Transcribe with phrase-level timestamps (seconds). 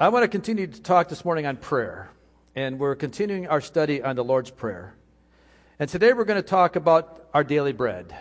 [0.00, 2.10] I want to continue to talk this morning on prayer,
[2.56, 4.96] and we're continuing our study on the Lord's Prayer.
[5.78, 8.12] And today we're going to talk about our daily bread.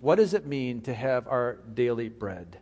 [0.00, 2.58] What does it mean to have our daily bread?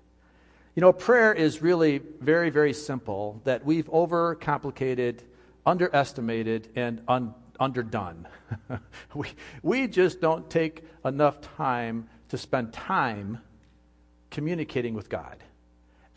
[0.74, 5.18] You know, prayer is really very, very simple that we've overcomplicated,
[5.66, 8.26] underestimated, and un- underdone.
[9.14, 9.28] we,
[9.62, 13.42] we just don't take enough time to spend time
[14.30, 15.36] communicating with God.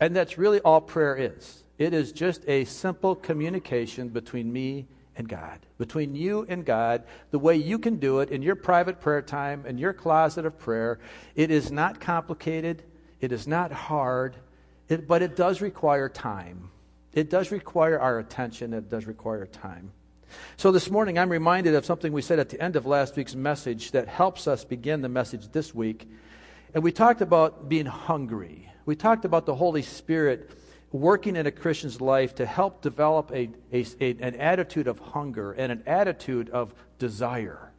[0.00, 1.62] And that's really all prayer is.
[1.78, 4.86] It is just a simple communication between me
[5.16, 9.00] and God, between you and God, the way you can do it in your private
[9.00, 10.98] prayer time, in your closet of prayer.
[11.34, 12.82] It is not complicated,
[13.20, 14.36] it is not hard,
[14.88, 16.70] it, but it does require time.
[17.12, 19.92] It does require our attention, it does require time.
[20.56, 23.34] So this morning, I'm reminded of something we said at the end of last week's
[23.34, 26.08] message that helps us begin the message this week.
[26.74, 28.68] And we talked about being hungry.
[28.84, 30.50] We talked about the Holy Spirit
[31.00, 35.52] working in a Christian's life to help develop a, a, a, an attitude of hunger
[35.52, 37.72] and an attitude of desire.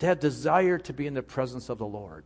[0.00, 2.24] To have desire to be in the presence of the Lord.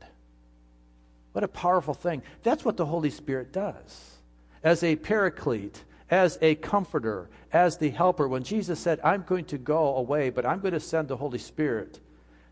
[1.33, 2.23] What a powerful thing.
[2.43, 4.17] That's what the Holy Spirit does.
[4.65, 8.27] As a paraclete, as a comforter, as the helper.
[8.27, 11.39] When Jesus said, I'm going to go away, but I'm going to send the Holy
[11.39, 12.01] Spirit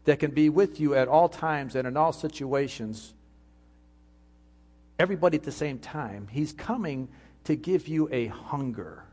[0.05, 3.14] that can be with you at all times and in all situations,
[4.98, 7.08] everybody at the same time, He's coming
[7.47, 9.05] to give you a hunger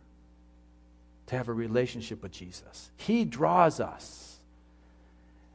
[1.27, 2.91] to have a relationship with Jesus.
[2.97, 4.37] He draws us.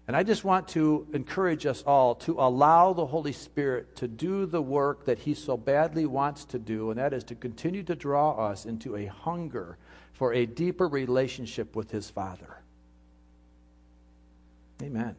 [0.06, 4.46] And I just want to encourage us all to allow the Holy Spirit to do
[4.46, 7.94] the work that He so badly wants to do, and that is to continue to
[7.94, 9.76] draw us into a hunger
[10.14, 12.56] for a deeper relationship with His Father.
[14.82, 15.14] Amen.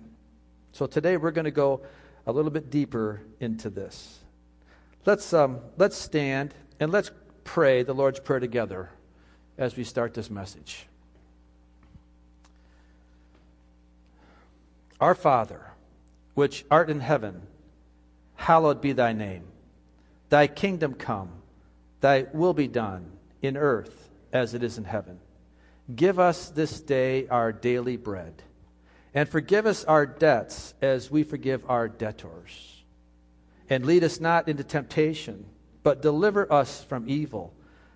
[0.71, 1.81] So today we're going to go
[2.25, 4.17] a little bit deeper into this.
[5.05, 7.11] Let's, um, let's stand and let's
[7.50, 8.92] pray the Lord's Prayer together
[9.58, 10.86] as we start this message.
[15.02, 15.59] Our Father,
[16.35, 17.41] which art in heaven,
[18.35, 19.46] hallowed be thy name.
[20.29, 21.31] Thy kingdom come,
[22.01, 25.19] thy will be done in earth as it is in heaven.
[25.96, 28.44] Give us this day our daily bread,
[29.16, 32.84] and forgive us our debts as we forgive our debtors.
[33.72, 35.46] And lead us not into temptation,
[35.89, 37.51] but deliver us from evil.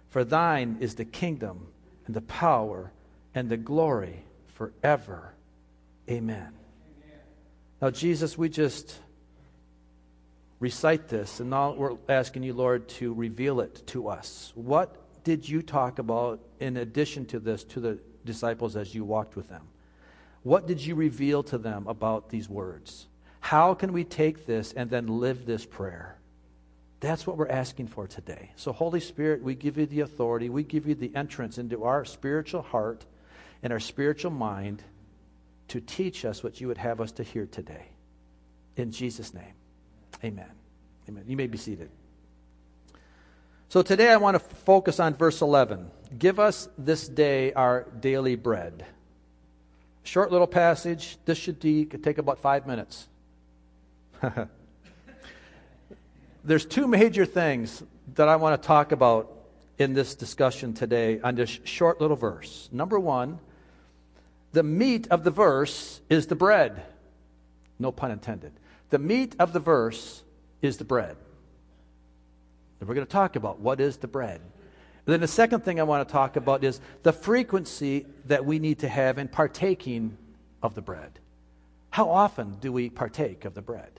[0.09, 1.67] For thine is the kingdom,
[2.07, 2.91] and the power,
[3.35, 5.35] and the glory forever.
[6.09, 6.49] Amen.
[7.79, 8.97] Now, Jesus, we just
[10.59, 14.51] recite this, and now we're asking you, Lord, to reveal it to us.
[14.55, 19.35] What did you talk about in addition to this to the disciples as you walked
[19.35, 19.67] with them?
[20.41, 23.05] What did you reveal to them about these words?
[23.39, 26.17] How can we take this and then live this prayer?
[27.03, 28.51] That's what we're asking for today.
[28.55, 32.05] So, Holy Spirit, we give you the authority, we give you the entrance into our
[32.05, 33.05] spiritual heart
[33.61, 34.81] and our spiritual mind
[35.67, 37.87] to teach us what you would have us to hear today.
[38.77, 39.53] In Jesus' name,
[40.23, 40.49] amen.
[41.09, 41.25] Amen.
[41.27, 41.89] You may be seated.
[43.67, 45.91] So today I want to focus on verse 11.
[46.17, 48.85] Give us this day our daily bread.
[50.03, 51.17] Short little passage.
[51.25, 53.09] This should take about five minutes.
[56.43, 57.81] There's two major things
[58.15, 59.31] that I want to talk about
[59.77, 62.69] in this discussion today on this short little verse.
[62.71, 63.39] Number one,
[64.51, 66.83] the meat of the verse is the bread.
[67.79, 68.51] No pun intended.
[68.89, 70.21] The meat of the verse
[70.61, 71.15] is the bread.
[72.79, 74.41] And we're going to talk about what is the bread.
[74.41, 78.59] And then the second thing I want to talk about is the frequency that we
[78.59, 80.17] need to have in partaking
[80.61, 81.19] of the bread.
[81.89, 83.91] How often do we partake of the bread?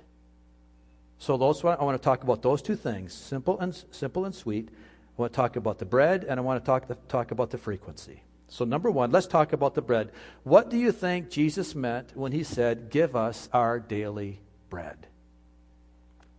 [1.19, 4.69] So those I want to talk about those two things, simple and simple and sweet.
[4.71, 7.51] I want to talk about the bread and I want to talk, the, talk about
[7.51, 8.23] the frequency.
[8.49, 10.11] So, number one, let's talk about the bread.
[10.43, 15.07] What do you think Jesus meant when he said, Give us our daily bread?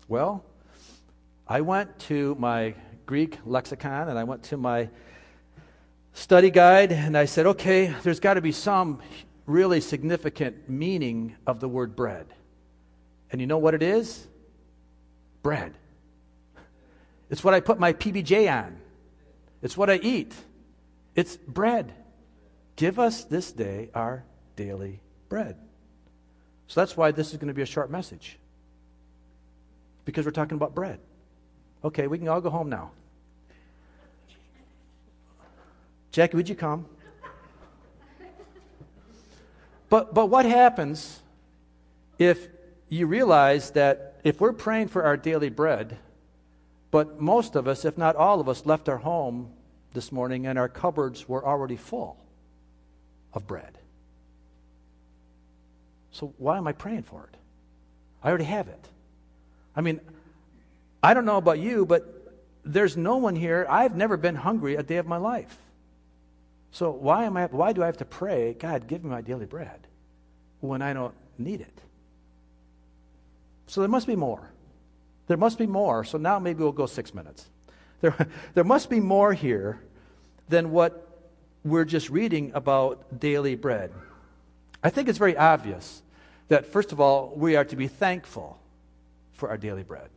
[0.08, 0.44] Well,
[1.47, 2.75] I went to my
[3.06, 4.90] Greek lexicon and I went to my
[6.13, 9.00] study guide and I said, okay, there's got to be some
[9.45, 12.25] really significant meaning of the word bread.
[13.31, 14.28] And you know what it is?
[15.45, 15.75] Bread.
[17.30, 18.77] It's what I put my PBJ on,
[19.62, 20.33] it's what I eat.
[21.13, 21.94] It's bread.
[22.75, 24.24] Give us this day our
[24.56, 25.56] daily bread.
[26.65, 28.39] So that's why this is going to be a short message.
[30.03, 31.00] Because we're talking about bread.
[31.83, 32.89] Okay, we can all go home now.
[36.09, 36.88] Jackie, would you come?
[39.89, 41.19] But, but what happens
[42.18, 42.47] if
[42.89, 46.00] you realize that if we're praying for our daily bread,
[46.89, 49.51] but most of us, if not all of us, left our home
[49.94, 52.18] this morning and our cupboards were already full
[53.33, 53.77] of bread.
[56.12, 57.38] So why am I praying for it?
[58.24, 58.83] I already have it.
[59.75, 60.01] I mean,
[61.04, 62.33] I don't know about you, but
[62.63, 63.68] there's no one here.
[63.69, 65.56] I've never been hungry a day of my life.
[66.71, 69.45] So why am I why do I have to pray, God, give me my daily
[69.45, 69.86] bread
[70.62, 71.84] when I don't need it?
[73.67, 74.51] So there must be more.
[75.27, 76.03] There must be more.
[76.03, 77.50] So now maybe we'll go 6 minutes.
[78.01, 78.15] There
[78.53, 79.81] there must be more here
[80.50, 81.06] than what
[81.63, 83.91] we're just reading about daily bread.
[84.83, 86.03] I think it's very obvious
[86.47, 88.59] that, first of all, we are to be thankful
[89.33, 90.09] for our daily bread.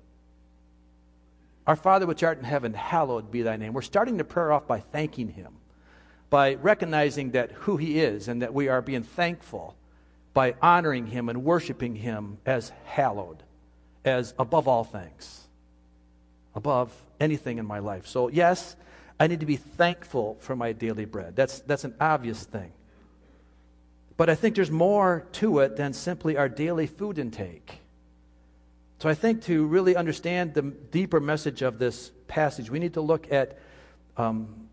[1.66, 3.72] Our Father which art in heaven, hallowed be thy name.
[3.72, 5.54] We're starting the prayer off by thanking him,
[6.28, 9.74] by recognizing that who he is and that we are being thankful
[10.38, 13.42] by honoring him and worshiping him as hallowed,
[14.04, 15.48] as above all things,
[16.54, 18.06] above anything in my life.
[18.06, 18.76] So, yes,
[19.18, 21.34] I need to be thankful for my daily bread.
[21.34, 22.70] That's, that's an obvious thing.
[24.16, 27.80] But I think there's more to it than simply our daily food intake.
[29.00, 33.00] So I think to really understand the deeper message of this passage, we need to
[33.00, 33.58] look at
[34.16, 34.68] um,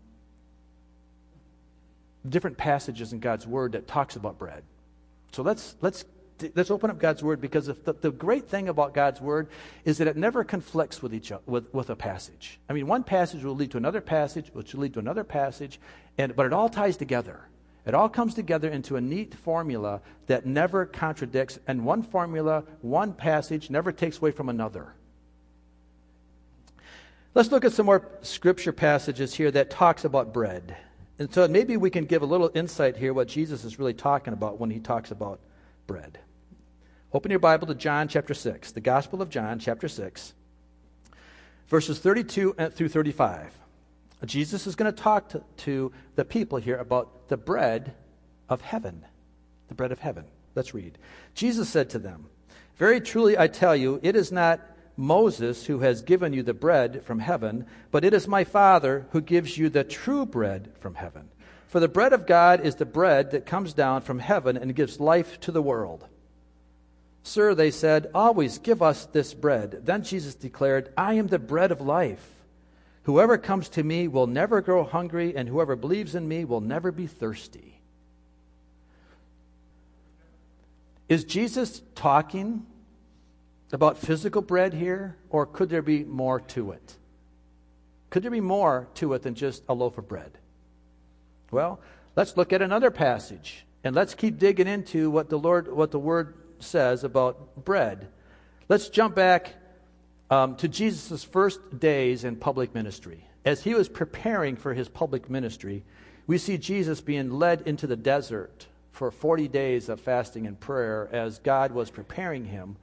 [2.28, 4.62] different passages in God's Word that talks about bread.
[5.36, 6.06] So let's let's
[6.54, 9.48] let's open up God's Word because the, the great thing about God's Word
[9.84, 12.58] is that it never conflicts with each with, with a passage.
[12.70, 15.78] I mean, one passage will lead to another passage, which will lead to another passage,
[16.16, 17.40] and but it all ties together.
[17.84, 23.12] It all comes together into a neat formula that never contradicts, and one formula, one
[23.12, 24.94] passage, never takes away from another.
[27.34, 30.78] Let's look at some more scripture passages here that talks about bread.
[31.18, 34.32] And so maybe we can give a little insight here what Jesus is really talking
[34.32, 35.40] about when he talks about
[35.86, 36.18] bread.
[37.12, 40.34] Open your Bible to John chapter 6, the Gospel of John chapter 6,
[41.68, 43.52] verses 32 through 35.
[44.24, 47.94] Jesus is going to talk to, to the people here about the bread
[48.48, 49.04] of heaven.
[49.68, 50.24] The bread of heaven.
[50.54, 50.98] Let's read.
[51.34, 52.26] Jesus said to them,
[52.76, 54.60] Very truly I tell you, it is not
[54.96, 59.20] Moses who has given you the bread from heaven, but it is my Father who
[59.20, 61.28] gives you the true bread from heaven.
[61.68, 65.00] For the bread of God is the bread that comes down from heaven and gives
[65.00, 66.06] life to the world.
[67.22, 69.80] Sir, they said, always give us this bread.
[69.84, 72.24] Then Jesus declared, I am the bread of life.
[73.02, 76.92] Whoever comes to me will never grow hungry, and whoever believes in me will never
[76.92, 77.80] be thirsty.
[81.08, 82.64] Is Jesus talking
[83.72, 86.96] about physical bread here, or could there be more to it?
[88.10, 90.38] Could there be more to it than just a loaf of bread?
[91.50, 91.80] Well,
[92.14, 95.98] let's look at another passage and let's keep digging into what the Lord what the
[95.98, 98.08] word says about bread.
[98.68, 99.54] Let's jump back
[100.30, 103.24] um, to Jesus' first days in public ministry.
[103.44, 105.84] As he was preparing for his public ministry,
[106.26, 111.08] we see Jesus being led into the desert for 40 days of fasting and prayer
[111.12, 112.76] as God was preparing him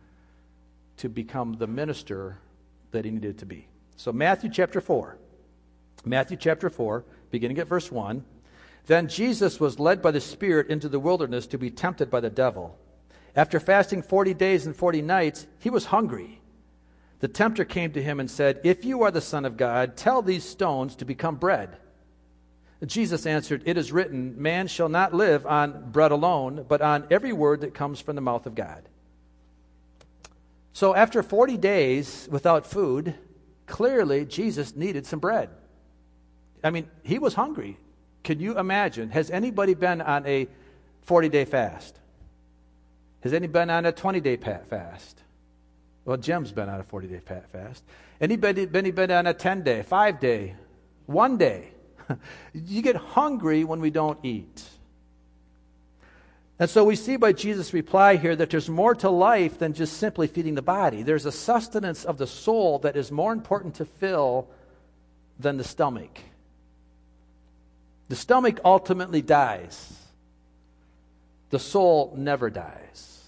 [0.97, 2.37] to become the minister
[2.91, 3.67] that he needed to be.
[3.95, 5.17] So, Matthew chapter 4.
[6.05, 8.23] Matthew chapter 4, beginning at verse 1.
[8.85, 12.29] Then Jesus was led by the Spirit into the wilderness to be tempted by the
[12.29, 12.77] devil.
[13.35, 16.41] After fasting 40 days and 40 nights, he was hungry.
[17.19, 20.21] The tempter came to him and said, If you are the Son of God, tell
[20.21, 21.77] these stones to become bread.
[22.85, 27.31] Jesus answered, It is written, Man shall not live on bread alone, but on every
[27.31, 28.83] word that comes from the mouth of God.
[30.73, 33.13] So after 40 days without food,
[33.67, 35.49] clearly Jesus needed some bread.
[36.63, 37.77] I mean, he was hungry.
[38.23, 39.09] Can you imagine?
[39.11, 40.47] Has anybody been on a
[41.03, 41.99] 40 day fast?
[43.21, 45.21] Has anybody been on a 20 day fast?
[46.05, 47.83] Well, Jim's been on a 40 day fast.
[48.19, 50.55] Anybody been, been on a 10 day, 5 day,
[51.05, 51.69] 1 day?
[52.53, 54.63] you get hungry when we don't eat.
[56.63, 59.97] And so we see by Jesus' reply here that there's more to life than just
[59.97, 61.03] simply feeding the body.
[61.03, 64.47] There's a sustenance of the soul that is more important to fill
[65.37, 66.21] than the stomach.
[68.07, 69.93] The stomach ultimately dies,
[71.49, 73.27] the soul never dies.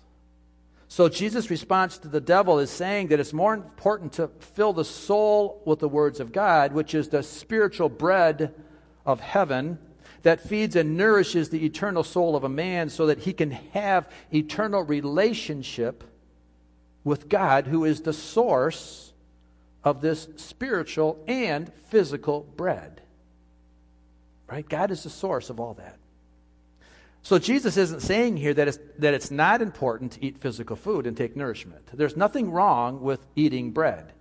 [0.88, 4.86] So Jesus' response to the devil is saying that it's more important to fill the
[4.86, 8.56] soul with the words of God, which is the spiritual bread
[9.06, 9.78] of heaven
[10.26, 14.10] that feeds and nourishes the eternal soul of a man so that he can have
[14.34, 16.04] eternal relationship
[17.04, 19.14] with God, who is the source
[19.84, 23.02] of this spiritual and physical bread.
[24.50, 24.68] Right?
[24.68, 26.00] God is the source of all that.
[27.22, 31.06] So Jesus isn't saying here that it's, that it's not important to eat physical food
[31.06, 31.86] and take nourishment.
[31.94, 34.12] There's nothing wrong with eating bread.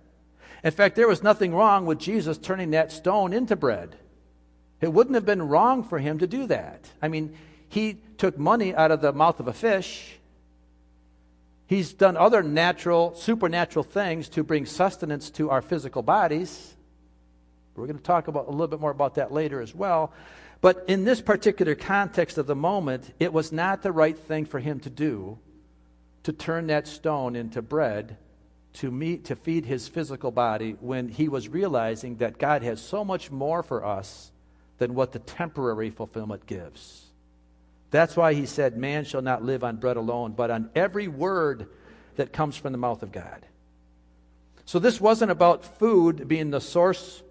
[0.63, 3.95] In fact, there was nothing wrong with Jesus turning that stone into bread.
[4.81, 6.89] It wouldn't have been wrong for him to do that.
[7.01, 7.35] I mean,
[7.69, 10.17] he took money out of the mouth of a fish.
[11.67, 16.73] He's done other natural, supernatural things to bring sustenance to our physical bodies.
[17.75, 20.13] We're going to talk about a little bit more about that later as well.
[20.61, 24.59] But in this particular context of the moment, it was not the right thing for
[24.59, 25.37] him to do
[26.23, 28.17] to turn that stone into bread
[28.73, 33.05] to meet to feed his physical body when he was realizing that God has so
[33.05, 34.31] much more for us
[34.77, 37.05] than what the temporary fulfillment gives.
[37.91, 41.67] That's why he said, Man shall not live on bread alone, but on every word
[42.15, 43.45] that comes from the mouth of God.
[44.65, 47.21] So this wasn't about food being the source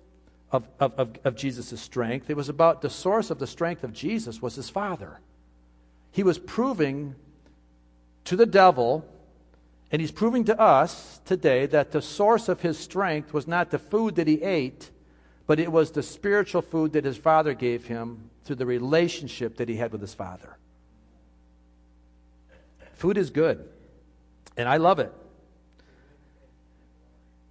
[0.53, 2.31] of, of, of, of Jesus' strength.
[2.31, 5.21] It was about the source of the strength of Jesus was his Father.
[6.13, 7.17] He was proving
[8.25, 9.05] to the devil,
[9.91, 13.81] and he's proving to us today that the source of his strength was not the
[13.81, 14.91] food that he ate,
[15.47, 19.69] but it was the spiritual food that his Father gave him through the relationship that
[19.69, 20.57] he had with his Father.
[22.95, 23.69] Food is good,
[24.57, 25.13] and I love it.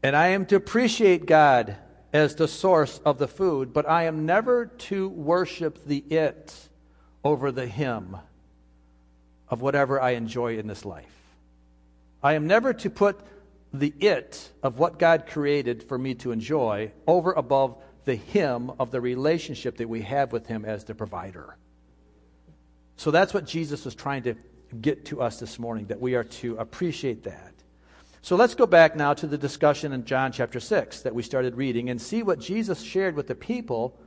[0.01, 1.77] And I am to appreciate God
[2.11, 6.53] as the source of the food, but I am never to worship the it
[7.23, 8.17] over the him
[9.49, 11.05] of whatever I enjoy in this life.
[12.21, 13.19] I am never to put
[13.73, 18.91] the it of what God created for me to enjoy over above the him of
[18.91, 21.57] the relationship that we have with him as the provider.
[22.97, 24.35] So that's what Jesus was trying to
[24.81, 27.53] get to us this morning, that we are to appreciate that.
[28.21, 31.55] So let's go back now to the discussion in John chapter 6 that we started
[31.55, 33.97] reading and see what Jesus shared with the people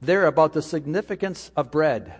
[0.00, 2.14] there about the significance of bread,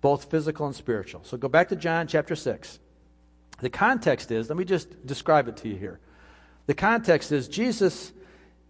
[0.00, 1.22] both physical and spiritual.
[1.24, 2.78] So go back to John chapter 6.
[3.60, 6.00] The context is, let me just describe it to you here.
[6.66, 8.12] The context is Jesus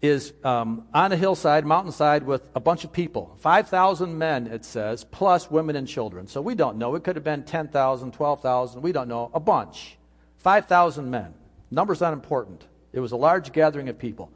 [0.01, 5.03] is um, on a hillside, mountainside, with a bunch of people 5,000 men, it says,
[5.03, 6.27] plus women and children.
[6.27, 6.95] So we don't know.
[6.95, 8.81] It could have been 10,000, 12,000.
[8.81, 9.31] We don't know.
[9.33, 9.97] A bunch.
[10.37, 11.33] 5,000 men.
[11.71, 12.65] Numbers not important.
[12.93, 14.31] It was a large gathering of people.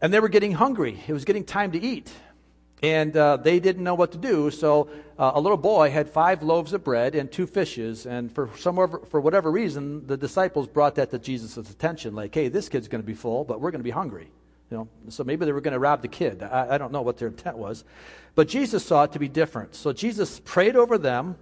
[0.00, 0.98] And they were getting hungry.
[1.06, 2.10] It was getting time to eat.
[2.82, 6.42] And uh, they didn't know what to do, so uh, a little boy had five
[6.42, 8.06] loaves of bread and two fishes.
[8.06, 12.48] And for, some, for whatever reason, the disciples brought that to Jesus' attention like, hey,
[12.48, 14.30] this kid's going to be full, but we're going to be hungry.
[14.70, 16.42] You know, so maybe they were going to rob the kid.
[16.42, 17.84] I, I don't know what their intent was.
[18.34, 19.74] But Jesus saw it to be different.
[19.74, 21.36] So Jesus prayed over them,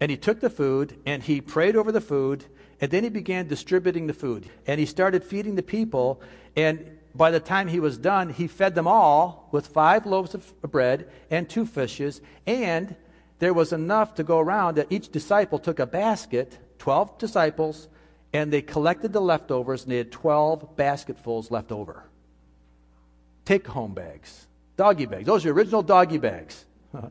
[0.00, 2.44] and he took the food, and he prayed over the food,
[2.80, 4.48] and then he began distributing the food.
[4.66, 6.22] And he started feeding the people.
[6.54, 10.60] And by the time he was done, he fed them all with five loaves of
[10.62, 12.20] bread and two fishes.
[12.46, 12.94] And
[13.38, 17.88] there was enough to go around that each disciple took a basket, 12 disciples,
[18.32, 22.04] and they collected the leftovers, and they had 12 basketfuls left over.
[23.44, 24.46] Take home bags,
[24.76, 25.26] doggy bags.
[25.26, 26.64] Those are original doggy bags.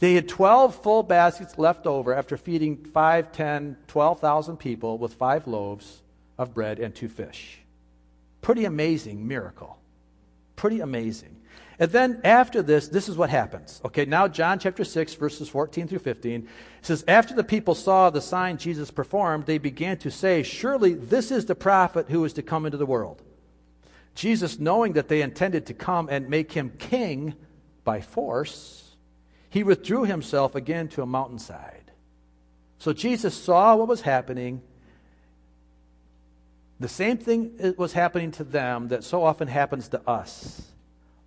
[0.00, 5.46] They had 12 full baskets left over after feeding 5, 10, 12,000 people with five
[5.46, 6.00] loaves
[6.38, 7.60] of bread and two fish.
[8.40, 9.78] Pretty amazing miracle.
[10.56, 11.36] Pretty amazing.
[11.78, 13.80] And then after this, this is what happens.
[13.86, 16.46] Okay, now John chapter 6, verses 14 through 15
[16.82, 21.30] says, After the people saw the sign Jesus performed, they began to say, Surely this
[21.30, 23.22] is the prophet who is to come into the world.
[24.14, 27.34] Jesus, knowing that they intended to come and make him king
[27.82, 28.94] by force,
[29.48, 31.90] he withdrew himself again to a mountainside.
[32.78, 34.60] So Jesus saw what was happening.
[36.80, 40.62] The same thing was happening to them that so often happens to us.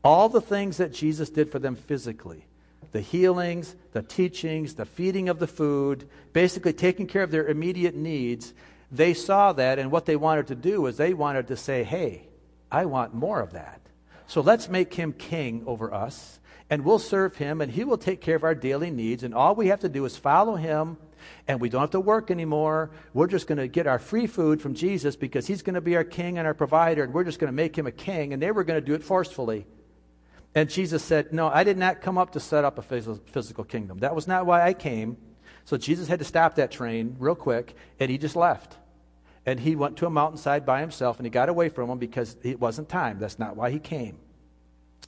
[0.03, 2.45] All the things that Jesus did for them physically
[2.91, 7.95] the healings, the teachings, the feeding of the food, basically taking care of their immediate
[7.95, 8.53] needs
[8.93, 12.27] they saw that, and what they wanted to do was they wanted to say, hey,
[12.71, 13.81] I want more of that.
[14.27, 18.21] So let's make him king over us and we'll serve him and he will take
[18.21, 19.23] care of our daily needs.
[19.23, 20.97] And all we have to do is follow him
[21.47, 22.91] and we don't have to work anymore.
[23.13, 25.95] We're just going to get our free food from Jesus because he's going to be
[25.95, 28.33] our king and our provider and we're just going to make him a king.
[28.33, 29.65] And they were going to do it forcefully.
[30.55, 33.99] And Jesus said, No, I did not come up to set up a physical kingdom.
[33.99, 35.17] That was not why I came.
[35.65, 38.77] So Jesus had to stop that train real quick and he just left.
[39.45, 42.37] And he went to a mountainside by himself and he got away from them because
[42.43, 43.19] it wasn't time.
[43.19, 44.17] That's not why he came.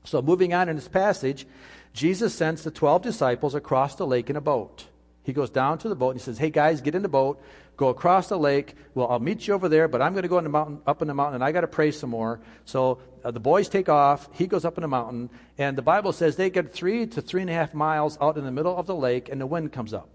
[0.04, 1.48] So, moving on in this passage,
[1.94, 4.88] Jesus sends the 12 disciples across the lake in a boat.
[5.25, 7.41] He goes down to the boat and he says, Hey guys, get in the boat,
[7.77, 8.75] go across the lake.
[8.94, 11.01] Well, I'll meet you over there, but I'm going to go in the mountain, up
[11.01, 12.39] in the mountain, and I got to pray some more.
[12.65, 14.29] So uh, the boys take off.
[14.34, 17.41] He goes up in the mountain, and the Bible says they get three to three
[17.41, 19.96] and a half miles out in the middle of the lake, and the wind comes
[19.96, 20.10] up,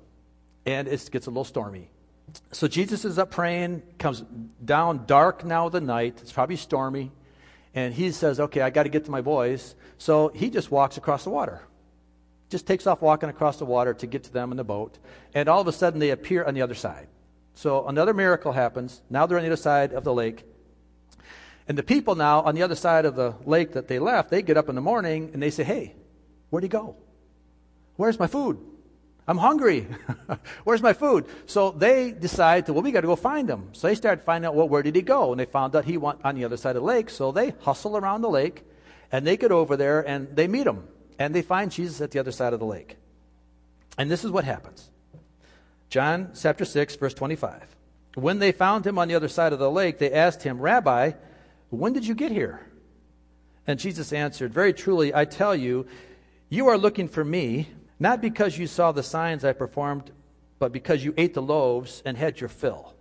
[0.64, 1.90] and it gets a little stormy.
[2.52, 4.22] So Jesus is up praying, comes
[4.64, 6.20] down dark now of the night.
[6.22, 7.10] It's probably stormy.
[7.74, 9.74] And he says, Okay, I got to get to my boys.
[9.98, 11.62] So he just walks across the water.
[12.50, 14.98] Just takes off walking across the water to get to them in the boat.
[15.34, 17.06] And all of a sudden, they appear on the other side.
[17.54, 19.00] So another miracle happens.
[19.08, 20.44] Now they're on the other side of the lake.
[21.68, 24.42] And the people now on the other side of the lake that they left, they
[24.42, 25.94] get up in the morning and they say, Hey,
[26.50, 26.96] where'd he go?
[27.96, 28.58] Where's my food?
[29.28, 29.86] I'm hungry.
[30.64, 31.26] Where's my food?
[31.46, 33.68] So they decide to, well, we got to go find him.
[33.72, 35.30] So they start finding out, well, where did he go?
[35.30, 37.10] And they found out he went on the other side of the lake.
[37.10, 38.64] So they hustle around the lake
[39.12, 40.88] and they get over there and they meet him.
[41.20, 42.96] And they find Jesus at the other side of the lake.
[43.98, 44.90] And this is what happens
[45.90, 47.76] John chapter 6, verse 25.
[48.14, 51.12] When they found him on the other side of the lake, they asked him, Rabbi,
[51.68, 52.66] when did you get here?
[53.66, 55.86] And Jesus answered, Very truly, I tell you,
[56.48, 57.68] you are looking for me
[58.00, 60.10] not because you saw the signs I performed,
[60.58, 62.94] but because you ate the loaves and had your fill.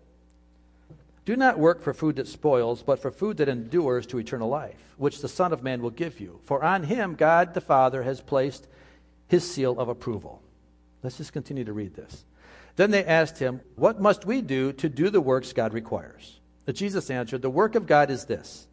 [1.30, 4.96] Do not work for food that spoils, but for food that endures to eternal life,
[4.98, 6.40] which the Son of Man will give you.
[6.46, 8.68] For on him God the Father has placed
[9.28, 10.42] his seal of approval.
[11.04, 12.26] Let's just continue to read this.
[12.78, 16.40] Then they asked him, What must we do to do the works God requires?
[16.66, 18.68] But Jesus answered, The work of God is this,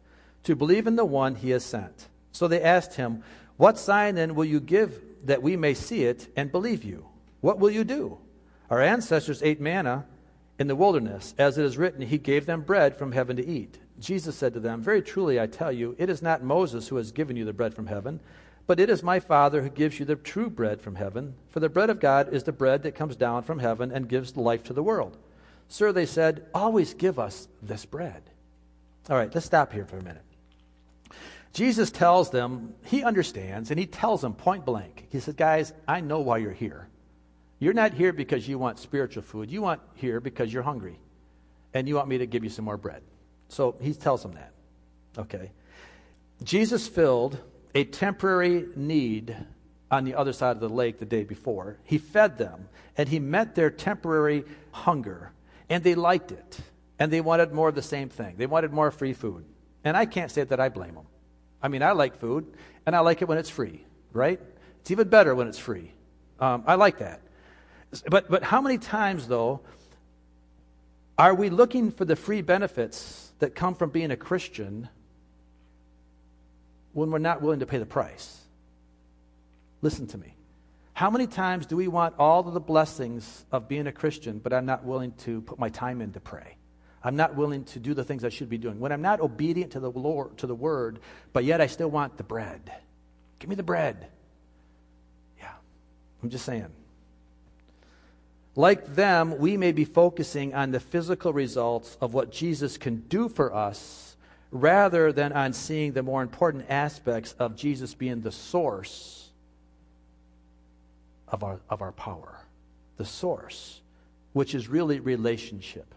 [0.45, 2.07] to believe in the one he has sent.
[2.31, 3.23] So they asked him,
[3.57, 7.05] What sign then will you give that we may see it and believe you.
[7.39, 8.17] What will you do?
[8.71, 10.07] Our ancestors ate manna
[10.59, 11.33] in the wilderness.
[11.37, 13.77] As it is written, He gave them bread from heaven to eat.
[13.99, 17.11] Jesus said to them, Very truly I tell you, it is not Moses who has
[17.11, 18.19] given you the bread from heaven,
[18.65, 21.35] but it is my Father who gives you the true bread from heaven.
[21.49, 24.35] For the bread of God is the bread that comes down from heaven and gives
[24.35, 25.17] life to the world.
[25.69, 28.23] Sir, they said, Always give us this bread.
[29.09, 30.21] All right, let's stop here for a minute.
[31.53, 35.07] Jesus tells them, he understands, and he tells them point blank.
[35.09, 36.87] He says, Guys, I know why you're here.
[37.59, 39.49] You're not here because you want spiritual food.
[39.49, 40.99] You want here because you're hungry.
[41.73, 43.01] And you want me to give you some more bread.
[43.49, 44.51] So he tells them that.
[45.17, 45.51] Okay.
[46.43, 47.37] Jesus filled
[47.73, 49.35] a temporary need
[49.89, 51.77] on the other side of the lake the day before.
[51.83, 55.31] He fed them, and he met their temporary hunger.
[55.69, 56.59] And they liked it.
[56.99, 58.35] And they wanted more of the same thing.
[58.37, 59.45] They wanted more free food.
[59.83, 61.05] And I can't say that I blame them.
[61.61, 62.53] I mean, I like food,
[62.85, 64.39] and I like it when it's free, right?
[64.81, 65.91] It's even better when it's free.
[66.39, 67.21] Um, I like that.
[68.09, 69.61] But, but how many times, though,
[71.17, 74.89] are we looking for the free benefits that come from being a Christian
[76.93, 78.41] when we're not willing to pay the price?
[79.81, 80.33] Listen to me.
[80.93, 84.51] How many times do we want all of the blessings of being a Christian, but
[84.51, 86.57] I'm not willing to put my time in to pray?
[87.03, 88.79] I'm not willing to do the things I should be doing.
[88.79, 90.99] When I'm not obedient to the Lord, to the word,
[91.33, 92.71] but yet I still want the bread.
[93.39, 94.07] Give me the bread.
[95.39, 95.53] Yeah.
[96.21, 96.65] I'm just saying.
[98.57, 103.29] Like them, we may be focusing on the physical results of what Jesus can do
[103.29, 104.15] for us
[104.49, 109.29] rather than on seeing the more important aspects of Jesus being the source
[111.27, 112.39] of our, of our power.
[112.97, 113.79] The source,
[114.33, 115.93] which is really relationship.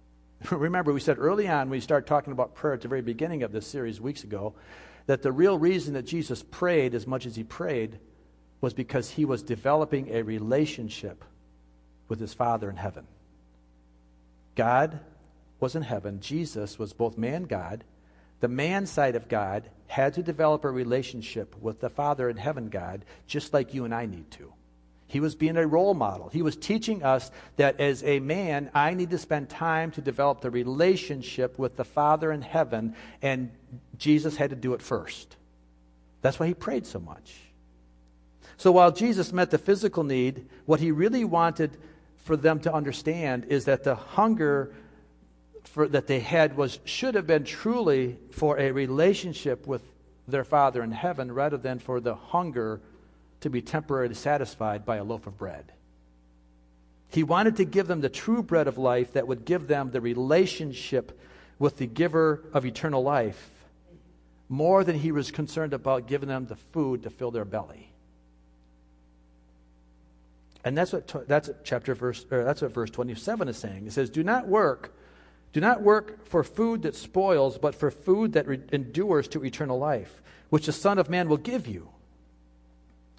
[0.52, 3.42] Remember, we said early on, when we started talking about prayer at the very beginning
[3.42, 4.54] of this series weeks ago,
[5.06, 7.98] that the real reason that Jesus prayed as much as he prayed
[8.60, 11.24] was because he was developing a relationship
[12.14, 13.08] with his Father in heaven.
[14.54, 15.00] God
[15.58, 17.82] was in heaven, Jesus was both man God.
[18.38, 22.68] The man side of God had to develop a relationship with the Father in heaven
[22.68, 24.52] God, just like you and I need to.
[25.08, 26.28] He was being a role model.
[26.28, 30.40] He was teaching us that as a man, I need to spend time to develop
[30.40, 33.50] the relationship with the Father in heaven, and
[33.98, 35.36] Jesus had to do it first.
[36.22, 37.34] That's why he prayed so much.
[38.56, 41.76] So while Jesus met the physical need, what he really wanted
[42.24, 44.74] for them to understand is that the hunger
[45.62, 49.82] for, that they had was should have been truly for a relationship with
[50.26, 52.80] their Father in heaven rather than for the hunger
[53.40, 55.72] to be temporarily satisfied by a loaf of bread.
[57.10, 60.00] He wanted to give them the true bread of life that would give them the
[60.00, 61.20] relationship
[61.58, 63.50] with the giver of eternal life
[64.48, 67.93] more than he was concerned about giving them the food to fill their belly.
[70.64, 73.86] And that's what that's chapter verse or that's what verse 27 is saying.
[73.86, 74.92] It says, "Do not work
[75.52, 79.78] do not work for food that spoils, but for food that re- endures to eternal
[79.78, 81.90] life, which the Son of Man will give you."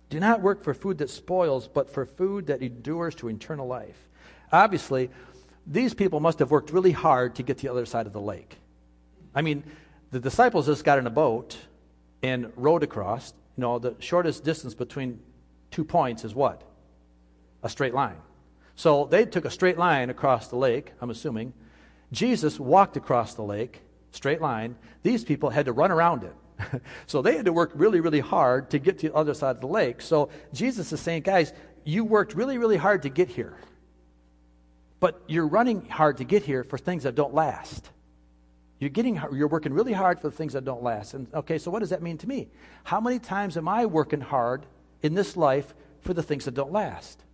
[0.10, 4.10] Do not work for food that spoils, but for food that endures to eternal life.
[4.52, 5.10] Obviously,
[5.66, 8.22] these people must have worked really hard to get to the other side of the
[8.22, 8.58] lake.
[9.34, 9.64] I mean,
[10.12, 11.58] the disciples just got in a boat
[12.22, 13.34] and rowed across.
[13.58, 15.20] You know, the shortest distance between
[15.72, 16.62] two points is what?
[17.66, 18.18] A straight line.
[18.76, 21.52] So they took a straight line across the lake, I'm assuming.
[22.12, 24.76] Jesus walked across the lake, straight line.
[25.02, 26.82] These people had to run around it.
[27.08, 29.62] so they had to work really, really hard to get to the other side of
[29.62, 30.02] the lake.
[30.02, 33.58] So Jesus is saying, guys, you worked really, really hard to get here.
[35.00, 37.90] But you're running hard to get here for things that don't last.
[38.80, 41.16] You're getting you're working really hard for the things that don't last.
[41.16, 42.50] And okay, so what does that mean to me?
[42.84, 44.68] How many times am I working hard
[45.02, 47.25] in this life for the things that don't last?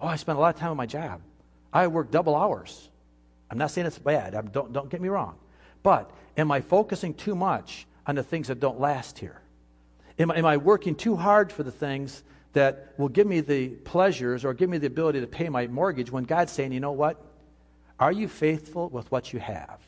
[0.00, 1.20] Oh, I spend a lot of time on my job.
[1.72, 2.88] I work double hours.
[3.50, 4.34] I'm not saying it's bad.
[4.34, 5.36] I'm, don't, don't get me wrong.
[5.82, 9.40] But am I focusing too much on the things that don't last here?
[10.18, 14.44] Am, am I working too hard for the things that will give me the pleasures
[14.44, 17.22] or give me the ability to pay my mortgage when God's saying, you know what?
[18.00, 19.78] Are you faithful with what you have?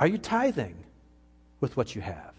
[0.00, 0.76] Are you tithing
[1.60, 2.34] with what you have?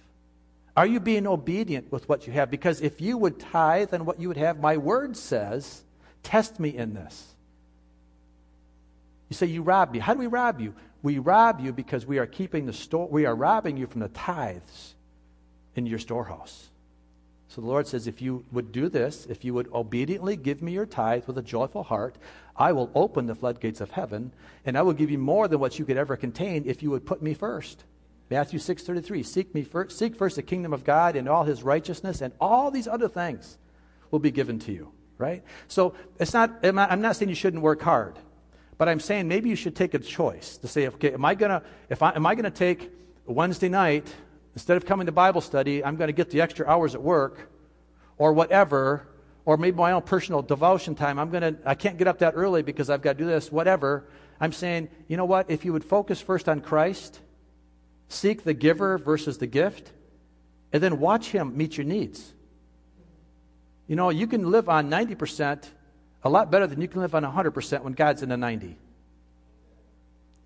[0.80, 2.50] Are you being obedient with what you have?
[2.50, 5.84] Because if you would tithe and what you would have, my word says,
[6.24, 7.36] test me in this.
[9.28, 10.00] You say, You rob me.
[10.00, 10.74] How do we rob you?
[11.04, 14.08] We rob you because we are keeping the store, we are robbing you from the
[14.08, 14.96] tithes
[15.76, 16.70] in your storehouse.
[17.50, 20.72] So the Lord says, if you would do this, if you would obediently give me
[20.72, 22.16] your tithe with a joyful heart,
[22.56, 24.32] I will open the floodgates of heaven,
[24.66, 27.06] and I will give you more than what you could ever contain if you would
[27.06, 27.84] put me first.
[28.30, 32.22] Matthew 6:33, seek me first, seek first the kingdom of God and all his righteousness,
[32.22, 33.58] and all these other things
[34.12, 35.44] will be given to you, right?
[35.68, 38.20] So it's not, I'm not saying you shouldn't work hard,
[38.78, 41.64] but I'm saying maybe you should take a choice to say, okay, am I gonna,
[41.90, 42.92] if I, am I gonna take
[43.26, 44.08] Wednesday night
[44.56, 47.50] Instead of coming to Bible study, I'm going to get the extra hours at work
[48.18, 49.08] or whatever,
[49.46, 51.20] or maybe my own personal devotion time.
[51.20, 53.52] I'm going to, I can't get up that early because I've got to do this,
[53.52, 54.06] whatever.
[54.42, 55.50] I'm saying, you know what?
[55.50, 57.22] If you would focus first on Christ,
[58.10, 59.92] seek the giver versus the gift,
[60.74, 62.34] and then watch Him meet your needs.
[63.88, 65.64] You know, you can live on 90%
[66.24, 68.78] a lot better than you can live on 100% when God's in the 90.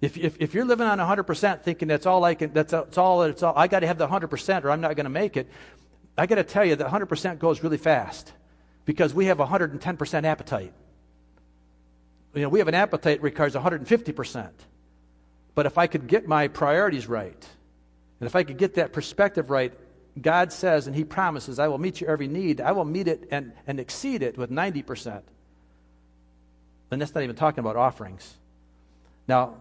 [0.01, 3.19] If, if, if you're living on 100% thinking that's all I can, that's, that's all,
[3.19, 5.49] that's all, I got to have the 100% or I'm not going to make it,
[6.17, 8.31] I got to tell you that 100% goes really fast
[8.85, 10.73] because we have 110% appetite.
[12.33, 14.49] You know, we have an appetite that requires 150%.
[15.55, 17.47] But if I could get my priorities right,
[18.19, 19.73] and if I could get that perspective right,
[20.19, 22.61] God says and He promises, I will meet your every need.
[22.61, 25.21] I will meet it and, and exceed it with 90%.
[26.91, 28.35] And that's not even talking about offerings.
[29.27, 29.55] Now,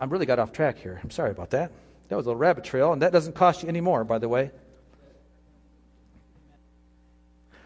[0.00, 1.00] I really got off track here.
[1.02, 1.72] I'm sorry about that.
[2.08, 4.28] That was a little rabbit trail, and that doesn't cost you any more, by the
[4.28, 4.50] way.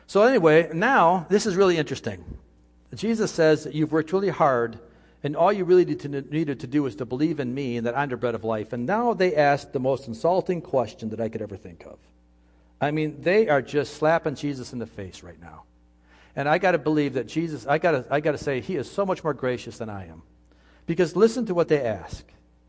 [0.07, 2.25] So, anyway, now this is really interesting.
[2.95, 4.79] Jesus says that you've worked really hard,
[5.23, 8.09] and all you really needed to do was to believe in me and that I'm
[8.09, 8.73] the bread of life.
[8.73, 11.99] And now they ask the most insulting question that I could ever think of.
[12.81, 15.65] I mean, they are just slapping Jesus in the face right now.
[16.37, 18.77] And I got to believe that Jesus, I got to I got to say, he
[18.77, 20.23] is so much more gracious than I am.
[20.87, 22.25] Because listen to what they ask.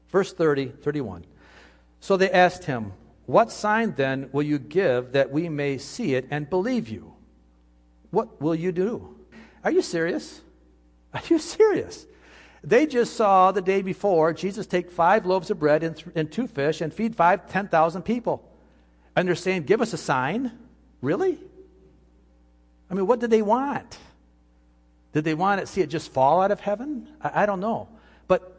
[0.09, 1.25] Verse 30, 31.
[1.99, 2.93] So they asked him,
[3.27, 7.13] What sign then will you give that we may see it and believe you?
[8.09, 9.15] What will you do?
[9.63, 10.41] Are you serious?
[11.13, 12.07] Are you serious?
[12.63, 16.31] They just saw the day before Jesus take five loaves of bread and, th- and
[16.31, 18.43] two fish and feed five, 10,000 people.
[19.15, 20.51] And they're saying, Give us a sign?
[21.01, 21.37] Really?
[22.89, 23.97] I mean, what did they want?
[25.13, 27.07] Did they want to see it just fall out of heaven?
[27.21, 27.87] I, I don't know.
[28.27, 28.55] But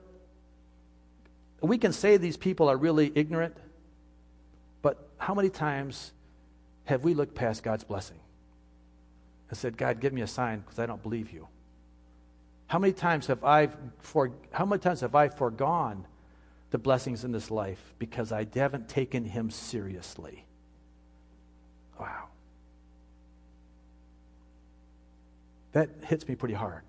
[1.61, 3.57] we can say these people are really ignorant,
[4.83, 6.13] but how many times
[6.85, 8.19] have we looked past God's blessing
[9.49, 11.47] and said, God, give me a sign because I don't believe you?
[12.71, 16.07] How many times have I for, how many times have I foregone
[16.71, 20.45] the blessings in this life because I haven't taken him seriously?
[21.99, 22.29] Wow.
[25.73, 26.83] That hits me pretty hard.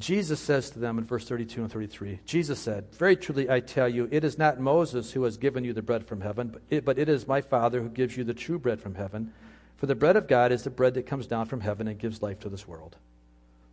[0.00, 3.88] Jesus says to them in verse 32 and 33 Jesus said, Very truly I tell
[3.88, 6.84] you, it is not Moses who has given you the bread from heaven, but it,
[6.84, 9.32] but it is my Father who gives you the true bread from heaven.
[9.76, 12.22] For the bread of God is the bread that comes down from heaven and gives
[12.22, 12.96] life to this world.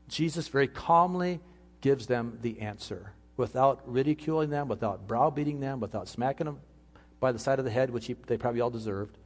[0.08, 1.40] Jesus very calmly
[1.82, 6.60] gives them the answer without ridiculing them, without browbeating them, without smacking them
[7.20, 9.18] by the side of the head, which he, they probably all deserved.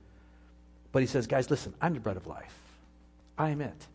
[0.91, 2.57] But he says, Guys, listen, I'm the bread of life.
[3.37, 3.87] I am it.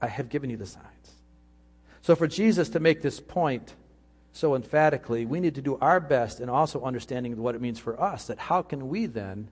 [0.00, 0.86] I have given you the signs.
[2.02, 3.74] So, for Jesus to make this point
[4.32, 8.00] so emphatically, we need to do our best in also understanding what it means for
[8.00, 8.26] us.
[8.26, 9.48] That how can we then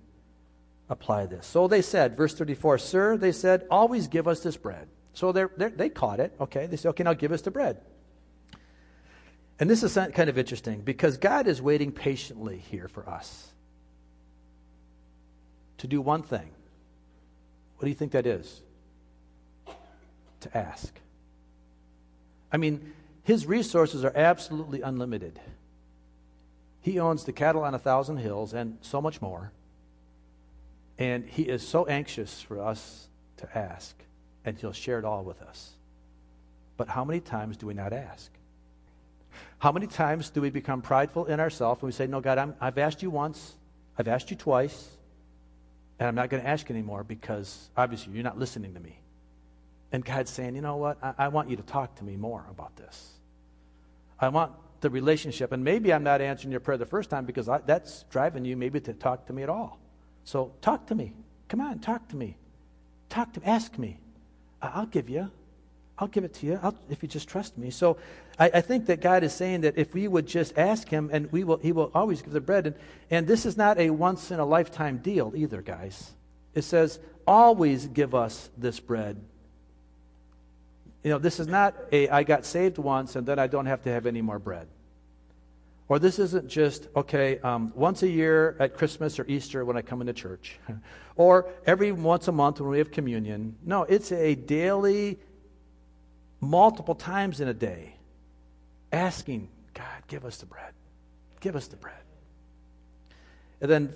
[0.90, 1.46] apply this?
[1.46, 4.88] So they said, verse 34, Sir, they said, always give us this bread.
[5.14, 6.34] So they're, they're, they caught it.
[6.40, 6.66] Okay.
[6.66, 7.80] They said, Okay, now give us the bread.
[9.58, 13.48] And this is kind of interesting because God is waiting patiently here for us
[15.78, 16.50] to do one thing.
[17.76, 18.60] What do you think that is?
[20.40, 20.92] To ask.
[22.52, 25.40] I mean, his resources are absolutely unlimited.
[26.80, 29.52] He owns the cattle on a thousand hills and so much more.
[30.98, 33.96] And He is so anxious for us to ask,
[34.44, 35.72] and He'll share it all with us.
[36.76, 38.30] But how many times do we not ask?
[39.58, 42.64] How many times do we become prideful in ourselves and we say, No, God, i
[42.64, 43.54] have asked you once,
[43.98, 44.88] I've asked you twice,
[45.98, 48.98] and I'm not going to ask anymore because obviously you're not listening to me.
[49.92, 50.98] And God's saying, You know what?
[51.02, 53.12] I, I want you to talk to me more about this.
[54.20, 54.52] I want
[54.84, 55.50] the relationship.
[55.50, 58.56] And maybe I'm not answering your prayer the first time because I, that's driving you
[58.56, 59.80] maybe to talk to me at all.
[60.24, 61.14] So talk to me.
[61.48, 62.36] Come on, talk to me.
[63.08, 63.46] Talk to me.
[63.46, 63.98] Ask me.
[64.74, 65.30] I'll give you.
[65.96, 67.70] I'll give it to you I'll, if you just trust me.
[67.70, 67.96] So
[68.38, 71.30] I, I, think that God is saying that if we would just ask Him, and
[71.30, 72.66] we will, He will always give the bread.
[72.66, 72.76] And,
[73.10, 76.12] and this is not a once in a lifetime deal either, guys.
[76.54, 79.20] It says, always give us this bread.
[81.02, 83.82] You know, this is not a I got saved once and then I don't have
[83.82, 84.66] to have any more bread.
[85.88, 89.82] Or this isn't just, okay, um, once a year at Christmas or Easter when I
[89.82, 90.58] come into church.
[91.16, 93.56] or every once a month when we have communion.
[93.64, 95.18] No, it's a daily
[96.40, 97.96] multiple times in a day,
[98.92, 100.72] asking, God, give us the bread.
[101.40, 101.94] Give us the bread.
[103.60, 103.94] And then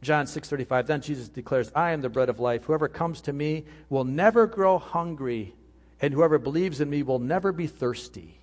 [0.00, 3.64] John 6:35 then Jesus declares I am the bread of life whoever comes to me
[3.88, 5.54] will never grow hungry
[6.00, 8.38] and whoever believes in me will never be thirsty.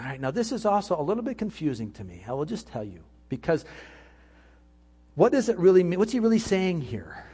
[0.00, 2.24] All right now this is also a little bit confusing to me.
[2.26, 3.64] I will just tell you because
[5.14, 5.98] what does it really mean?
[5.98, 7.24] What's he really saying here?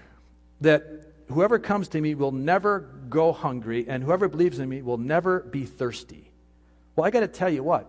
[0.61, 0.83] That
[1.29, 5.41] whoever comes to me will never go hungry, and whoever believes in me will never
[5.41, 6.31] be thirsty.
[6.95, 7.89] Well, I got to tell you what.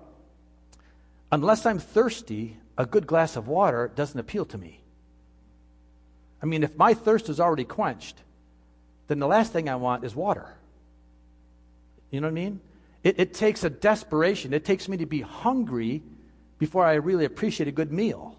[1.32, 4.82] Unless I'm thirsty, a good glass of water doesn't appeal to me.
[6.42, 8.22] I mean, if my thirst is already quenched,
[9.08, 10.54] then the last thing I want is water.
[12.12, 12.60] You know what I mean?
[13.04, 14.54] It, it takes a desperation.
[14.54, 16.04] It takes me to be hungry
[16.60, 18.36] before I really appreciate a good meal.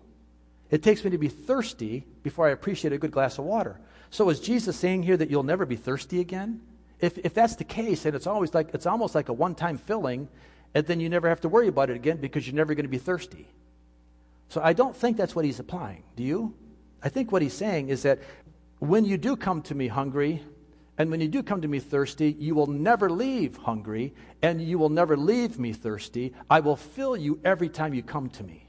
[0.71, 3.81] It takes me to be thirsty before I appreciate a good glass of water.
[4.11, 6.61] So is Jesus saying here that you'll never be thirsty again?
[7.01, 10.29] If, if that's the case, and it's always like it's almost like a one-time filling,
[10.75, 12.91] and then you never have to worry about it again because you're never going to
[12.91, 13.47] be thirsty.
[14.49, 16.03] So I don't think that's what he's applying.
[16.17, 16.55] Do you?
[17.03, 18.19] I think what he's saying is that
[18.79, 20.43] when you do come to me hungry,
[20.99, 24.79] and when you do come to me thirsty, you will never leave hungry, and you
[24.79, 26.35] will never leave me thirsty.
[26.51, 28.67] I will fill you every time you come to me.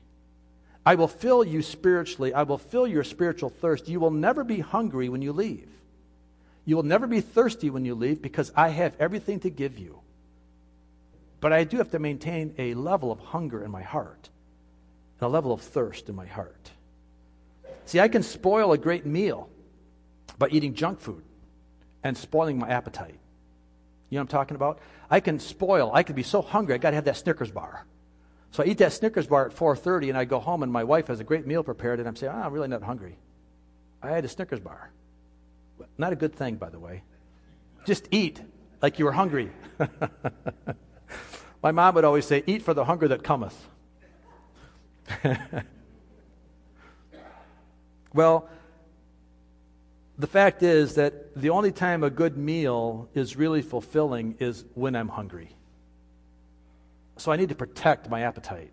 [0.86, 2.32] I will fill you spiritually.
[2.32, 3.90] I will fill your spiritual thirst.
[3.90, 5.68] You will never be hungry when you leave.
[6.66, 10.00] You will never be thirsty when you leave because I have everything to give you.
[11.42, 14.30] But I do have to maintain a level of hunger in my heart
[15.20, 16.72] and a level of thirst in my heart.
[17.86, 19.50] See, I can spoil a great meal
[20.38, 21.24] by eating junk food
[22.04, 23.20] and spoiling my appetite.
[24.10, 24.80] You know what I'm talking about?
[25.10, 27.86] I can spoil, I can be so hungry, I got to have that Snickers bar.
[28.52, 31.08] So I eat that Snickers bar at 4:30, and I go home, and my wife
[31.08, 33.18] has a great meal prepared, and I'm saying, oh, I'm really not hungry.
[34.02, 34.92] I had a Snickers bar.
[35.98, 37.04] Not a good thing, by the way.
[37.86, 38.42] Just eat
[38.82, 39.52] like you were hungry.
[41.64, 43.68] my mom would always say, "Eat for the hunger that cometh."
[48.14, 48.50] well,
[50.20, 54.94] the fact is that the only time a good meal is really fulfilling is when
[54.94, 55.50] I'm hungry.
[57.16, 58.72] So I need to protect my appetite.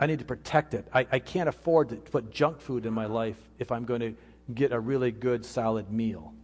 [0.00, 0.88] I need to protect it.
[0.92, 4.14] I, I can't afford to put junk food in my life if I'm going to
[4.52, 6.34] get a really good, solid meal.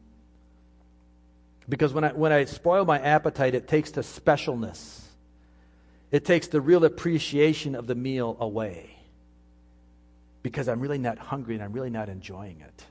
[1.68, 5.00] Because when I, when I spoil my appetite, it takes the specialness,
[6.12, 8.94] it takes the real appreciation of the meal away.
[10.44, 12.84] Because I'm really not hungry and I'm really not enjoying it.